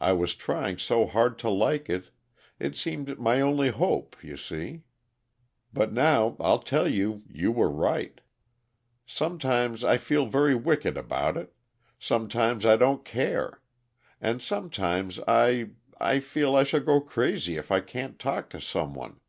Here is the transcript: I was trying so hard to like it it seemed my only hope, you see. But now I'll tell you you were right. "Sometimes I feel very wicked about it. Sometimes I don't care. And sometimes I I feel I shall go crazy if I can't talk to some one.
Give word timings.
I 0.00 0.12
was 0.12 0.34
trying 0.34 0.78
so 0.78 1.06
hard 1.06 1.38
to 1.38 1.48
like 1.48 1.88
it 1.88 2.10
it 2.58 2.74
seemed 2.74 3.20
my 3.20 3.40
only 3.40 3.68
hope, 3.68 4.16
you 4.20 4.36
see. 4.36 4.82
But 5.72 5.92
now 5.92 6.36
I'll 6.40 6.58
tell 6.58 6.88
you 6.88 7.22
you 7.30 7.52
were 7.52 7.70
right. 7.70 8.20
"Sometimes 9.06 9.84
I 9.84 9.98
feel 9.98 10.26
very 10.26 10.56
wicked 10.56 10.98
about 10.98 11.36
it. 11.36 11.54
Sometimes 12.00 12.66
I 12.66 12.74
don't 12.74 13.04
care. 13.04 13.62
And 14.20 14.42
sometimes 14.42 15.20
I 15.28 15.68
I 16.00 16.18
feel 16.18 16.56
I 16.56 16.64
shall 16.64 16.80
go 16.80 17.00
crazy 17.00 17.56
if 17.56 17.70
I 17.70 17.78
can't 17.82 18.18
talk 18.18 18.50
to 18.50 18.60
some 18.60 18.94
one. 18.94 19.20